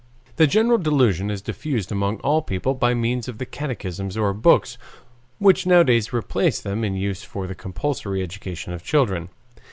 [0.37, 4.79] The general delusion is diffused among all people by means of the catechisms or books,
[5.37, 9.29] which nowadays replace them, in use for the compulsory education of children.